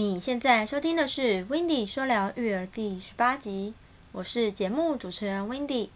[0.00, 3.74] 你现在收听的是《w i n d y 说聊育儿》第十八集，
[4.12, 5.90] 我是节目主持人 w i n d y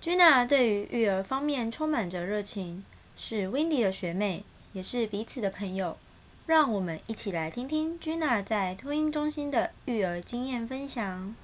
[0.00, 2.84] Gina 对于育儿方面充满着热情，
[3.16, 5.98] 是 w i n d y 的学妹，也是彼此的朋友。
[6.46, 11.34] 让我们一起来听听 Gina 在托婴中心的育儿经验分享。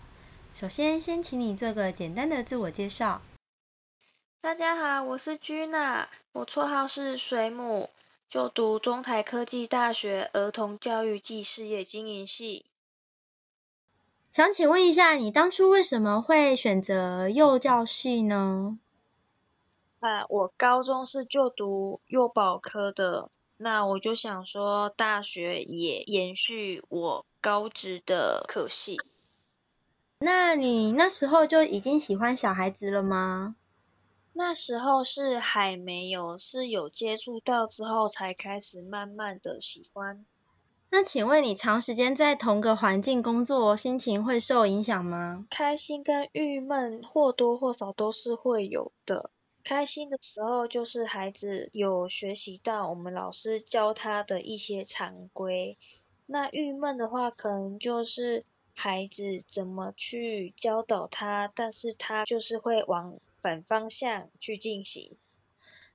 [0.55, 3.22] 首先，先请你做个简单的自我介绍。
[4.41, 7.91] 大家好，我是 Gina，我绰号是水母。
[8.28, 12.66] 就读中台科技大学儿童教育暨事业经营系。
[14.32, 18.78] 想请问一下，你当初为什么会选择幼教系呢？
[20.00, 28.98] 啊，我高中是就读幼保科的，那我就想说，大学也延续我高职的科系。
[30.18, 33.56] 那你那时候就已经喜欢小孩子了吗？
[34.39, 40.27] 那时候是还没有，是有接触到之后才开始慢慢的喜欢。
[40.91, 45.47] 那请问你长时间在同个环境工作，心情会受影响吗？
[45.48, 49.31] 开心跟郁闷或多或少都是会有的。
[49.64, 55.79] 开心的时候就是孩子有学习到我们老师教他的一些常规，
[56.27, 63.19] 那郁闷的话可能就是孩子怎么去教导他，但是他就是会往。
[63.47, 65.16] 反方向去进行，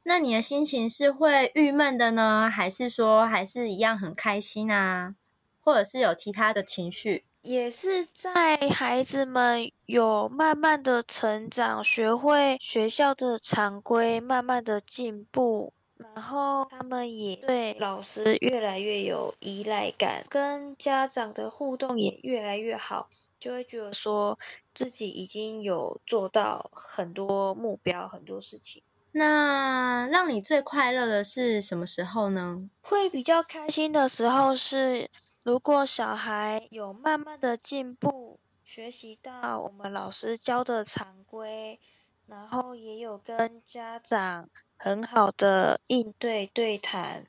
[0.04, 5.16] 那你的心情是会郁闷的呢，还是说还是一样很开心啊？
[5.60, 7.26] 或者是有其他的情绪？
[7.42, 15.74] 也是在孩子们有慢慢的成长，学会学校的常规，慢慢的进步，
[16.16, 23.10] 然后他们也对老师越来越有依赖感，跟家长的互动也越来越好。
[23.40, 24.38] 就会觉得说
[24.72, 28.84] 自己已经有做到很多目标，很多事情。
[29.14, 32.70] 那让你最快乐的是什么时候呢？
[32.82, 35.10] 会比较开心的时候是，
[35.44, 41.80] 如果小孩有慢慢的进步，学习到我们老师教的常规，
[42.28, 44.50] 然后也有跟家长
[44.84, 47.28] 很好的应对对谈，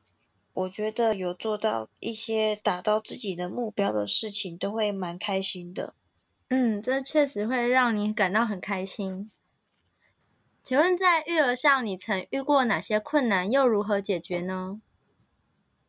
[0.54, 5.92] 我觉得有做到一些达到自己的目标的事情，都会蛮开心的。
[6.48, 9.30] 嗯，这确实会让你感到很开心。
[10.64, 14.80] 请问在育儿上，你曾遇过哪些困难，又如何解决呢？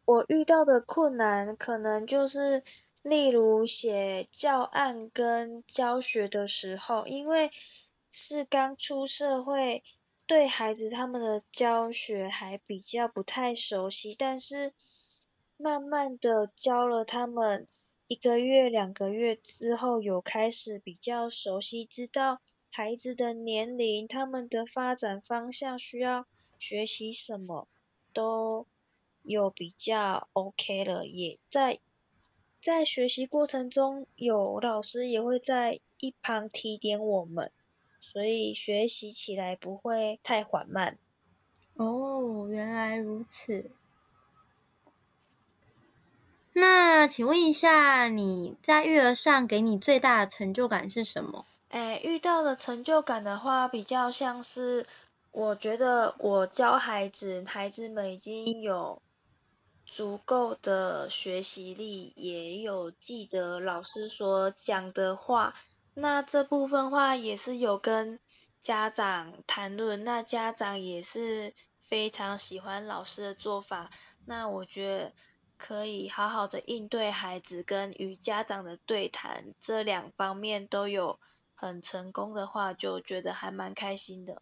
[0.03, 2.61] 我遇到的困难，可能就是
[3.01, 7.49] 例如写教案跟教学的时候，因为
[8.11, 9.81] 是刚出社会，
[10.25, 14.73] 对孩子他们的教学还比较不太熟悉，但是
[15.57, 17.67] 慢慢的教了他们。
[18.07, 26.27] 一个月、两个月之后，有开始比较熟悉，知道孩子的年龄、他们的发展方向需要
[26.59, 27.67] 学习什么，
[28.11, 28.67] 都
[29.23, 31.07] 有比较 OK 了。
[31.07, 31.79] 也在
[32.61, 37.51] 在学习过程中，有老师也会在一旁提点我们，
[38.05, 40.99] 所以学习起来不会太缓慢。
[41.75, 43.71] 哦，原来如此。
[46.51, 51.45] 那请问一下，你在育儿上给你最大的成就感是什么？
[51.69, 54.85] 哎，遇到的成就感的话，比较像是
[55.31, 59.01] 我觉得我教孩子，孩子们已经有
[59.85, 65.53] 足够的学习力，也有记得老师所讲的话。
[65.95, 68.19] 那这部分话也是有跟
[68.59, 73.89] 家长谈论，那家长也是非常喜欢老师的做法。
[74.25, 75.13] 那我觉得。
[75.55, 81.17] 可以好好的应对孩子跟与家长的对谈，这两方面都有
[81.53, 84.41] 很成功的话，就觉得还蛮开心的。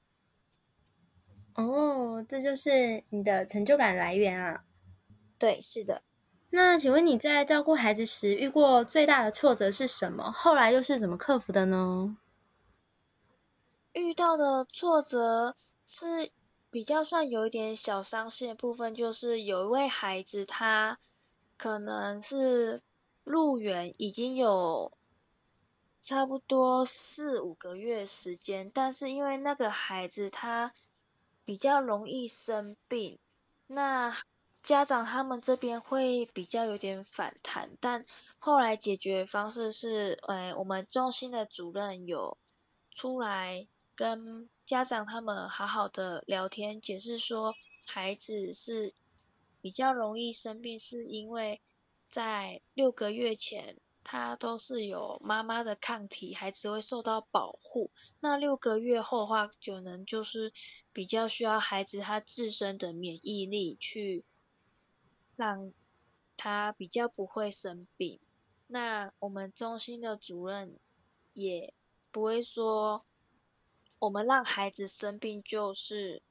[1.54, 4.64] 哦，这就是你的成就感来源啊？
[5.38, 6.02] 对，是的。
[6.52, 10.32] 那请问你在照顾孩子时遇过最大的挫折是什么？
[10.32, 12.16] 后来又是怎么克服的呢？
[13.94, 15.56] 遇到的挫折
[15.86, 16.32] 是。
[16.74, 20.98] 比较算有一点小伤心的部分，就是有一位孩子，他
[21.58, 22.82] 可能是
[23.26, 24.94] 入园已经有
[26.02, 30.72] 差不多四五个月时间，但是因为那个孩子他
[31.44, 33.20] 比较容易生病，
[33.68, 34.16] 那
[34.64, 38.06] 家长他们这边会比较有点反弹，但
[38.40, 42.38] 后来解决方式是，呃，我们中心的主任有
[42.92, 44.50] 出来跟。
[44.64, 47.54] 家长他们好好的聊天，解释说
[47.86, 48.94] 孩子是
[49.60, 51.60] 比较容易生病，是因为
[52.08, 57.92] 在六个月前他都是有妈妈的抗体，孩子会受到保护。
[58.22, 60.54] 那六个月后的话，可能就是
[60.94, 64.24] 比较需要孩子他自身的免疫力去
[65.36, 65.72] 让
[66.38, 68.20] 他比较不会生病。
[68.68, 70.78] 那我们中心的主任
[71.34, 71.74] 也
[72.12, 73.04] 不会说，
[74.00, 76.22] 我们让孩子生病就是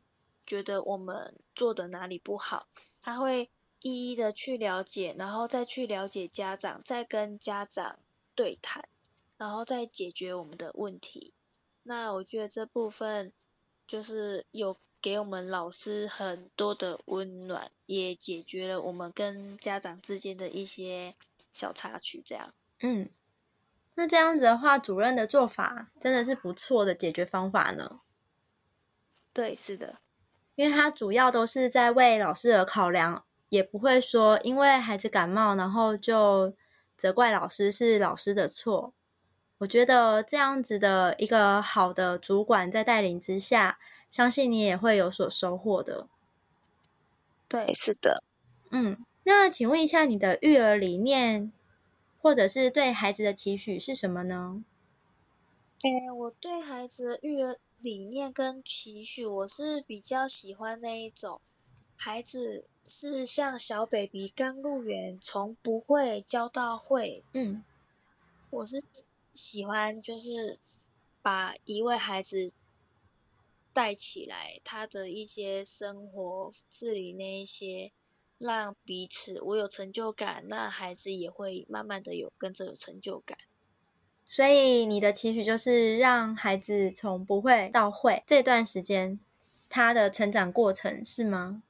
[0.44, 2.66] 觉得我们做的哪里不好，
[3.00, 3.50] 他会
[3.80, 7.98] 一一的去了解，然后再去了解家长，再跟家长
[8.34, 8.88] 对谈，
[9.36, 11.34] 然后再解决我们的问题。
[11.82, 13.32] 那我觉得这部分
[13.86, 21.14] 就是有给我们老师很多的温暖，也解决了我们跟家长之间的一些。
[21.52, 22.48] 小插曲这样，
[22.78, 23.10] 嗯，
[23.96, 28.02] 那这样子的话，主任的做法真的是不错的解决方法呢。
[29.32, 29.98] 对，是的，
[30.54, 36.54] 因为他主要都是在为老师而考量，也不会说因为孩子感冒，然后就
[36.96, 38.94] 责怪老师是老师的错。
[39.58, 43.80] 我觉得这样子的一个好的主管在带领之下，
[44.10, 46.08] 相信你也会有所收获的。
[47.48, 48.22] 对，是的，
[48.70, 49.04] 嗯。
[49.24, 51.52] 那请问一下，你的育儿理念，
[52.20, 54.64] 或者是对孩子的期许是什么呢？
[55.82, 61.40] 诶，我对孩子的育儿理念跟期许，我是比较喜欢那一种，
[61.96, 67.22] 孩子是像小 baby 刚入园，从不会教到会。
[67.34, 67.62] 嗯，
[68.48, 68.82] 我是
[69.34, 70.58] 喜欢就是
[71.22, 72.50] 把一位孩子
[73.80, 77.92] 带起来，他的一些生活自理那一些。
[78.36, 83.36] 让彼此我有成就感，那孩子也会慢慢的有跟着有成就感。
[84.30, 89.20] 所以你的期许就是让孩子从不会到会这段时间，
[89.68, 91.62] 他的成长过程是吗？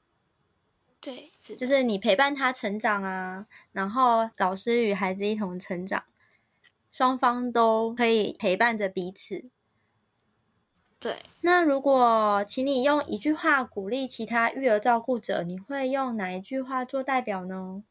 [1.01, 1.57] 对，是。
[1.57, 6.05] 就是你陪伴他成长啊，然后老师与孩子一同成长，
[6.89, 9.49] 双方都可以陪伴着彼此。
[11.01, 17.83] 对，那如果请你用一句话鼓励其他育儿照顾者，你会用哪一句话做代表呢？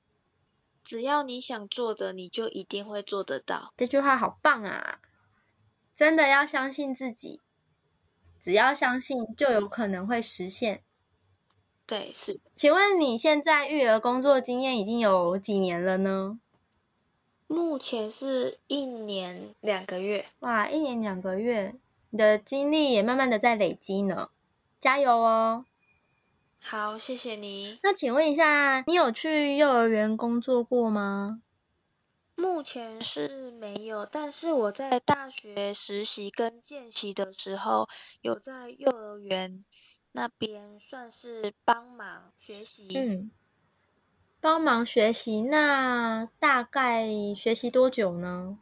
[0.84, 3.74] 只要你想做的，你就一定会做得到。
[3.76, 5.00] 这句话好棒啊！
[5.92, 7.40] 真的要相信自己，
[8.40, 10.84] 只要相信，就有可能会实现。
[11.84, 12.40] 对，是。
[12.54, 16.38] 请问你现在育儿工作经验已经有几年了呢？
[17.48, 20.26] 目前是一年两个月。
[20.38, 21.74] 哇，一年两个月。
[22.10, 24.30] 你的经历也慢慢的在累积呢，
[24.78, 25.64] 加油哦！
[26.60, 27.78] 好，谢谢你。
[27.82, 31.40] 那请问一下，你有去幼儿园工作过吗？
[32.34, 37.88] 目前是没有，但是我在大学实习跟见习的时候，
[38.22, 39.64] 有在幼儿园
[40.12, 42.88] 那边算是帮忙学习。
[42.94, 43.30] 嗯，
[44.40, 48.58] 帮忙学习，那大概学习多久呢？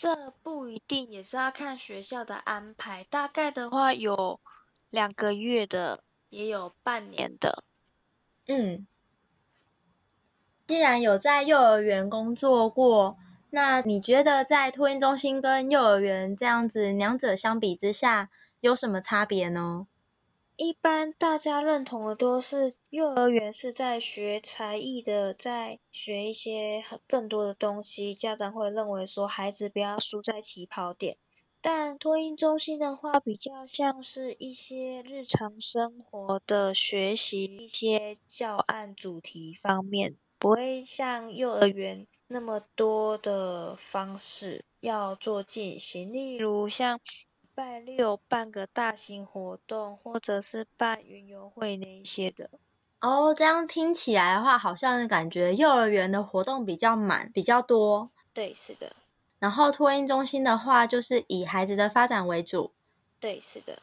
[0.00, 3.02] 这不一定，也是要看学校的安排。
[3.10, 4.38] 大概的话，有
[4.90, 7.64] 两个月的，也有半年的。
[8.46, 8.86] 嗯，
[10.68, 13.18] 既然有在幼儿园工作过，
[13.50, 18.30] 那你觉得在托婴中心跟幼儿园这样子两者相比之下，
[18.60, 19.88] 有什么差别呢？
[20.60, 28.12] 一般大家认同的都是幼儿园是在学才艺的，在学一些更多的东西。
[28.12, 31.16] 家长会认为说孩子不要输在起跑点，
[31.60, 46.98] 但托婴中心的话比较像是一些日常生活的学习，一些教案主题方面，不会像幼儿园那么多的方式要做进行，例如像。
[47.58, 52.48] 拜六办个大型活动，或者是办云游会那一些的。
[53.00, 58.12] 哦，这样听起来的话，好像感觉幼儿园的活动比较满，比较多。
[58.32, 58.92] 对，是的。
[59.40, 62.70] 然后托婴中心的话，就是以孩子的发展为主。
[63.18, 63.82] 对，是的。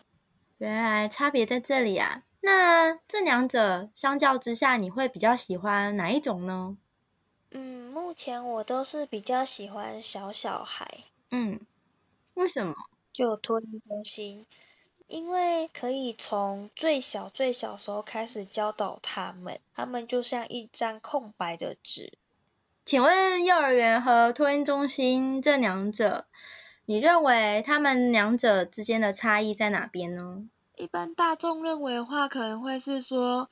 [0.59, 2.23] 原来差别在这里啊！
[2.39, 6.77] 那这两者相较之下，你会比较喜欢哪一种呢？
[7.51, 11.03] 嗯，目前我都是比较喜欢小小孩。
[11.31, 11.59] 嗯，
[12.35, 12.73] 为什么？
[13.15, 14.45] 就托婴中心，
[15.07, 22.17] 因为可以从最小最小时候开始教导他们，他们就像一张空白的纸。
[22.83, 26.25] 请问幼儿园和托婴中心这两者，
[26.87, 30.49] 你认为他们两者之间的差异在哪边呢？
[30.75, 33.49] 一般大众认为的话，可能会是说，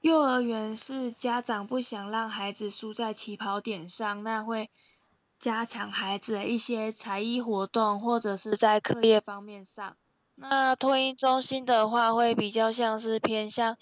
[0.00, 4.68] 幼儿园是家长不想让孩子输在起跑点上，那会。
[5.40, 9.96] 加强孩子的一些才艺活动，或者是在课业方面上。
[10.34, 13.78] 那托婴中心的话，会比较像是偏向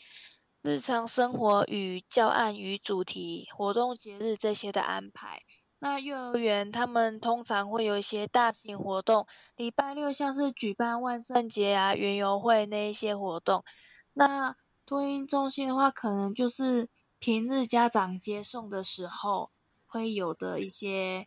[0.63, 5.43] 日常生活与教案与主题、活动节日这些的安排。
[5.81, 13.65] 那幼儿园他们通常会有一些大型活动，礼拜六像是举办万圣节啊、园游会那一些活动。
[14.13, 14.55] 那
[14.87, 16.89] 托婴中心的话，可能就是
[17.19, 19.51] 平日家长接送的时候
[19.87, 21.27] 会有的一些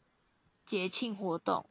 [0.71, 1.65] 节庆活动。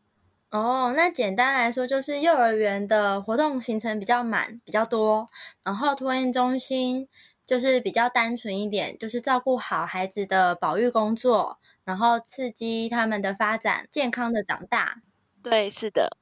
[0.51, 5.31] 哦，那简单来说就是幼儿园的活动行程比较满、比较多，
[5.63, 7.09] 然后托婴中心
[7.47, 15.01] 就是比较单纯一点，就是照顾好孩子的保育工作，然后刺激他们的发展、健康的长大。
[15.43, 16.19] 对，是的。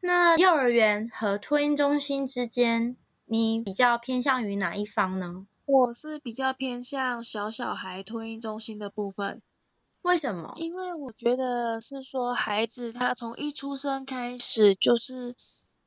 [0.00, 5.46] 那幼儿园和托婴中心之间，你比较偏向于哪一方呢？
[5.64, 9.40] 我是比较偏向小小孩托婴中心的部分。
[10.08, 10.54] 为什么？
[10.56, 15.36] 因为我觉得是说，孩子他从一出生开始就是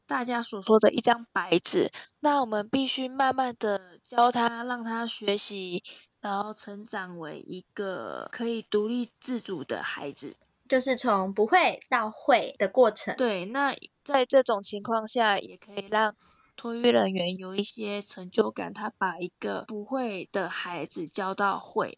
[0.06, 5.82] 大家所说的一张白纸，那我们必须慢慢的教他，让他学习，
[6.20, 10.36] 然后成长为一个可以独立自主的孩子。
[10.70, 13.16] 就是从不会到会的过程。
[13.18, 16.16] 对，那在这种情况下，也可以让
[16.56, 21.98] 托育人员有一些成就感，他把一个不会的孩子教到会。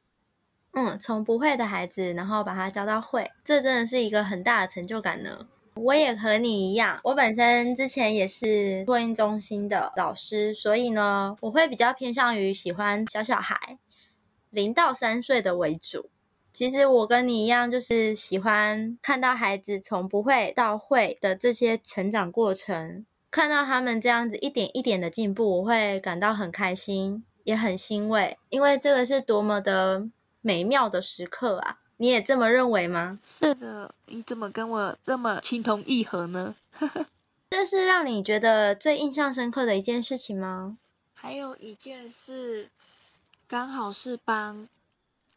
[0.73, 5.47] 嗯，从不会的孩子，然后把他教到会，这真的是一个很大的成就感呢。
[5.75, 13.77] 我也和你一样，我本身之前也是托婴中心的老师，所以呢，我会比较偏向于喜欢小小孩，
[14.49, 16.09] 零到三岁的为主。
[16.51, 30.07] 其实我跟你一样，就是喜欢看到孩子从不会到会的这些成长过程，看到他们这样子一点一点的进步，我会感到很开心，也很欣慰，因为这个是多么的
[30.43, 31.79] 美妙的时刻啊！
[31.97, 33.17] 你也这么认为吗？
[33.23, 36.55] 是的，你怎么跟我这么情同意合呢？
[37.49, 40.77] 这是让你觉得最印象深刻的一件事情吗？
[41.15, 42.69] 还有一件事，
[43.47, 44.67] 刚好是帮。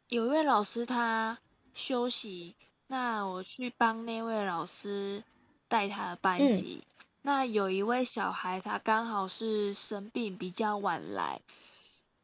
[0.08, 1.38] 有位老师他
[1.72, 2.54] 休息，
[2.88, 5.22] 那我去帮那位老师
[5.68, 6.82] 带他的班级。
[7.22, 11.40] 那有一位小孩，他刚好是生病比较晚来。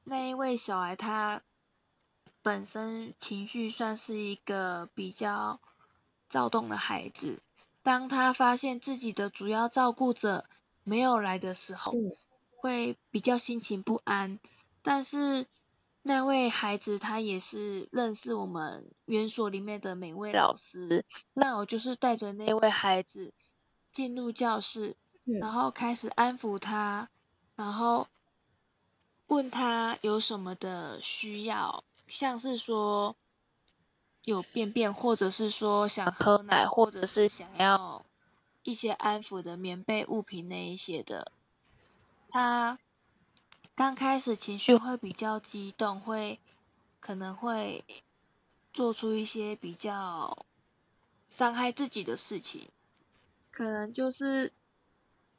[0.04, 1.42] 那一位小孩他
[2.42, 5.60] 本身情绪算是一个比较
[6.28, 7.40] 躁动的孩子。
[7.82, 10.44] 当他发现自己的主要照顾者
[10.84, 11.92] 没有来的时候，
[12.56, 14.38] 会比较心情不安。
[14.82, 15.46] 但是
[16.02, 23.32] 那位孩子他也是认识我们园所里面的每位老师，那我就是带着那位孩子
[23.92, 24.96] 进入教室，
[25.40, 27.08] 然后开始安抚他，
[27.54, 28.08] 然后
[29.26, 31.84] 问他有什么的需要，
[32.14, 33.16] 像是说
[34.24, 38.04] 有便便，或者是说想喝奶，或者是想要
[38.62, 41.32] 一些安抚的棉被、物品那一些的，
[42.28, 42.78] 他。
[43.74, 46.38] 刚开始情绪会比较激动，会
[47.00, 47.82] 可能会
[48.70, 50.44] 做出一些比较
[51.30, 52.68] 伤害自己的事情，
[53.50, 54.52] 可能就是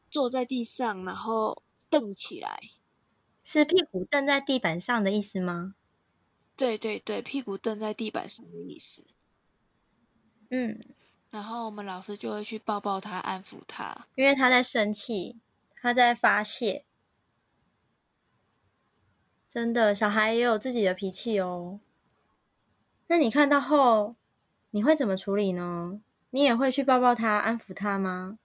[0.09, 1.61] 坐在地上，然后
[1.91, 2.59] 蹬起来，
[3.43, 5.75] 是屁股蹬在地板上的意思吗？
[6.55, 9.05] 对对对，屁股蹬在地板上的意思。
[10.49, 10.79] 嗯，
[11.31, 15.39] 然后我们老师就会去抱抱他，安抚他，因为他在生气，
[15.81, 16.85] 他在发泄。
[19.49, 21.79] 真的，小孩也有自己的脾气哦。
[23.07, 24.15] 那你看到后，
[24.71, 26.01] 你会怎么处理呢？
[26.31, 28.39] 你也会去抱抱他，安抚他吗？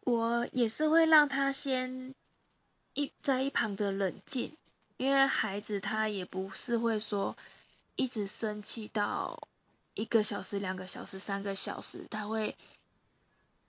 [0.00, 2.12] 我也是会让他先
[2.94, 4.56] 一在一旁的冷静，
[5.02, 7.36] 因为孩子他也不是会说
[7.96, 9.48] 一直生气到
[9.94, 12.56] 一个小时、两个小时、三个小时，他会。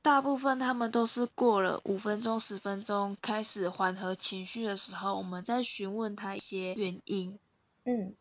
[0.04, 7.40] 大部分他们都是过了五分钟、十分钟开始缓和情绪的时候，我们再询问他一些原因。
[7.86, 8.14] 嗯，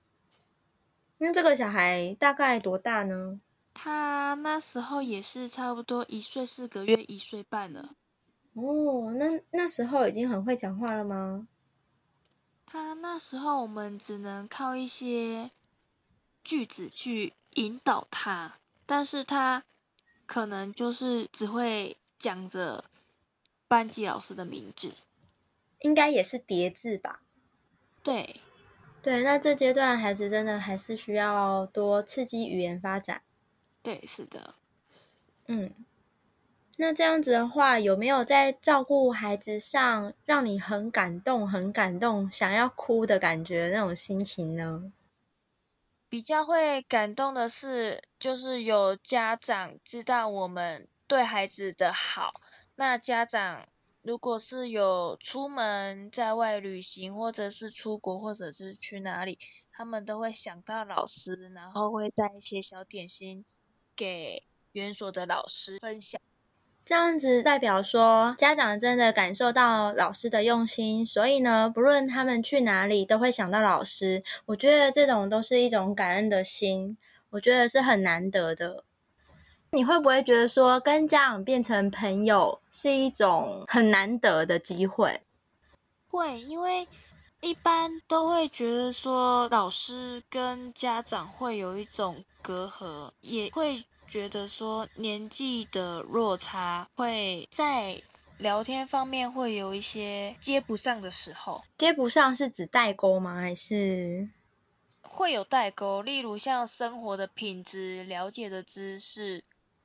[1.18, 3.38] 那这个小孩大概多大呢？
[3.74, 7.90] 他那时候也是差不多一岁四个月、一岁半了。
[8.54, 11.46] 哦，那那时候已经很会讲话了吗？
[12.72, 15.50] 他那时候我们只能靠一些
[16.42, 19.64] 句子去引导他，但是他。
[20.24, 22.86] 可能就是只会讲着
[23.68, 24.94] 班级老师的名字，
[25.80, 27.20] 应该也是叠字吧？
[28.02, 28.40] 对，
[29.02, 33.22] 对，那这阶段孩子真的还是需要多刺激语言发展。
[33.82, 34.54] 对，是的。
[35.48, 35.74] 嗯，
[36.76, 44.92] 那这样子的话，有没有在照顾孩子上让你很感动、很感动、想要哭的感觉那种心情呢？
[46.08, 52.40] 比较会感动的是，就是有家长知道我们对孩子的好。
[52.74, 53.68] 那家长
[54.00, 59.38] 如果是有出门在外旅行，或者是出国，或者是去哪里，
[59.70, 63.44] 他们都会想到老师，然后会带一些小点心
[63.94, 66.20] 给园所的老师分享。
[66.84, 74.24] 这样子代表说，家长真的感受到老师的用心，所以呢，不论他们去哪里，都会想到老师。
[74.46, 76.98] 我觉得这种都是一种感恩的心，
[77.30, 78.82] 我觉得是很难得的。
[79.70, 85.22] 你会不会觉得说，跟家长变成朋友是一种很难得的机会？
[86.08, 86.88] 会，因为
[87.40, 93.84] 一般都会觉得说，老师跟家长会有一种隔阂，也会。
[94.12, 98.02] 觉得说年纪的落差会在
[98.36, 103.36] 聊天方面会有一些接不上的时候，接不上是指代沟吗？
[103.36, 104.28] 还是
[105.00, 106.02] 会有代沟？
[106.02, 109.42] 例如像生活的品质、了解的知识，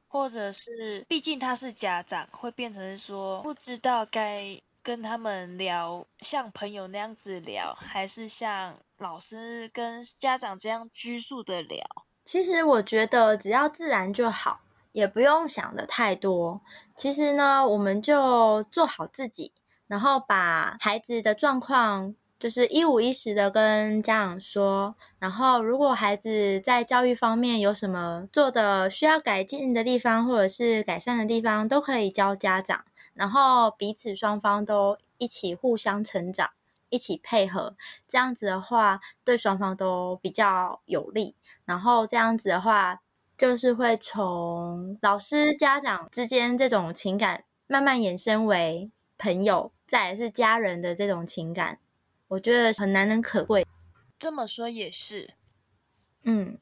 [0.10, 11.79] 或者是毕竟他是家长，会变成说不知道该跟他们聊像朋友那样子聊，还是像老师跟家长这样拘束的聊。
[12.27, 14.60] 其实我觉得只要自然就好，
[14.91, 16.60] 也不用想的太多。
[16.93, 19.53] 其实呢，我们就做好自己，
[19.88, 24.93] 然后把孩子的状况就是一五一十的跟家长说。
[25.19, 32.84] 然后，如果孩子在教育方面有什么做的需要改进的地方，或者是改善的地方，都可以教家长。
[33.13, 36.50] 然后彼此双方都一起互相成长，
[36.89, 41.36] 一起配合，这样子的话，对双方都比较有利。
[41.67, 43.01] 然后这样子的话，
[43.38, 51.79] 就是会从老师、家长之间这种情感慢慢延伸为朋友，再是家人的这种情感，
[52.29, 53.67] 我觉得很难能可贵。
[54.17, 55.36] 这么说也是，
[56.24, 56.57] 嗯。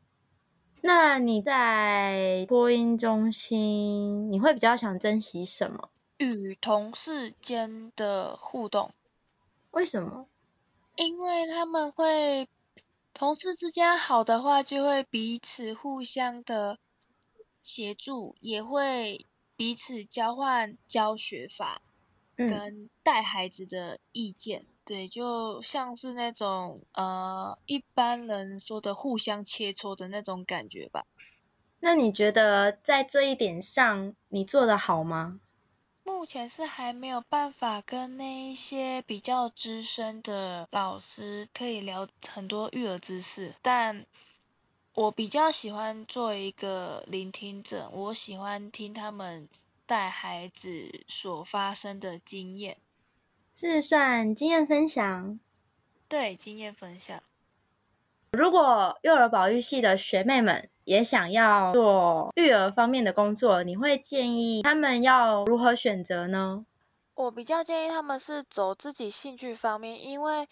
[0.81, 5.89] 那你在播音中心，你会比较想珍惜什么？
[6.17, 8.91] 与同事间的互动。
[9.71, 10.27] 为什么？
[10.95, 12.47] 因为他们会。
[13.15, 16.77] 同事之间好的话，就会彼此互相的
[17.62, 21.82] 协助，也会彼此交换教学法，
[22.36, 24.65] 跟带孩子的意见。
[24.84, 31.06] 对，就像是那种呃一般人说的互相切磋的那种感觉吧。
[31.80, 35.39] 那你觉得在这一点上，你做的好吗？
[36.06, 44.06] 目前是还没有办法跟那一些比较资深的老师可以聊很多育儿知识，但
[44.94, 49.50] 我比较喜欢做一个聆听者，我喜欢听他们
[49.88, 52.78] 带孩子所发生的经验，
[53.56, 55.39] 是算经验分享？
[56.08, 57.24] 对，经验分享。
[58.32, 60.70] 如果幼儿保育系的学妹们。
[60.86, 66.65] 也想要做育儿方面的工作，你会建议他们要如何选择呢？
[67.15, 70.48] 我比较建议他们是走自己兴趣方面，因为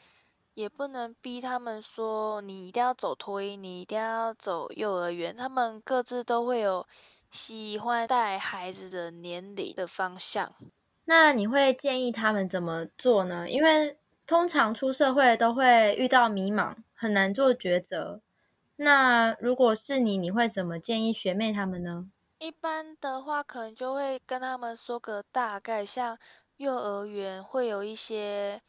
[0.54, 6.86] 也不能逼他们说你一定要走托婴，你一定要走幼儿园，他们各自都会有
[7.30, 10.54] 喜欢带孩子的年龄的方向。
[11.06, 13.50] 那你会建议他们怎么做呢？
[13.50, 18.22] 因为通常出社会都会遇到迷茫，很难做抉择。
[18.84, 22.10] 那如果是你，你会怎么建议学妹他们呢？
[22.38, 26.19] 一般的话，可能就会跟他们说个大概，像
[26.58, 28.62] 幼儿园会有一些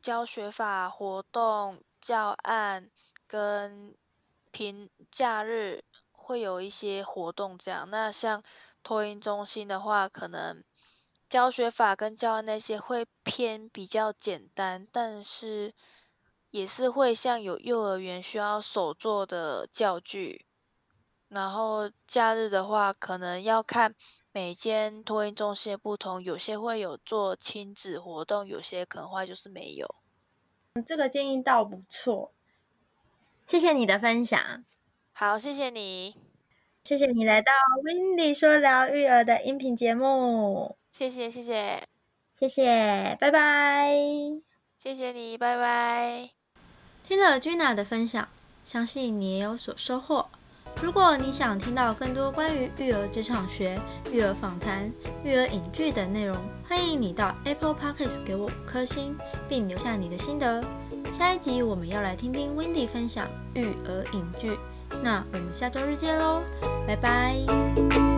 [0.00, 2.90] 教学法活动、教案，
[3.28, 3.94] 跟
[4.50, 7.88] 平假日会有一些活动这样。
[7.88, 8.42] 那像
[8.82, 10.64] 托婴中心的话，可能
[11.28, 15.72] 教学法跟教案那些会偏比较简单，但是。
[16.50, 20.46] 也是会像有幼儿园需要手做的教具，
[21.28, 23.94] 然后假日的话，可能要看
[24.32, 29.94] 每间托婴中心不同，有些会有做亲子活动，有些可能话就是没有。
[30.86, 32.32] 这个建议倒不错，
[33.44, 34.64] 谢谢你的分享。
[35.12, 36.14] 好，谢谢你，
[36.84, 40.78] 谢谢你来到 Windy 说聊育儿的音频节目。
[40.90, 41.82] 谢谢，谢谢，
[42.36, 43.92] 谢谢，拜拜。
[44.74, 46.37] 谢谢你，拜拜。
[47.08, 48.28] 听了 Gina 的分享，
[48.62, 50.26] 相信你也有所收获。
[50.82, 53.80] 如果你想听到更多关于育儿职场学、
[54.12, 54.92] 育儿访谈、
[55.24, 56.36] 育儿影剧等内容，
[56.68, 59.16] 欢迎你到 Apple Podcasts 给我五颗星，
[59.48, 60.62] 并留下你的心得。
[61.10, 64.58] 下一集我们要来听听 Wendy 分享育儿影剧，
[65.02, 66.42] 那我们下周日见喽，
[66.86, 68.17] 拜拜。